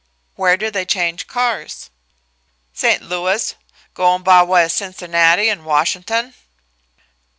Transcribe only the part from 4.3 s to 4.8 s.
way of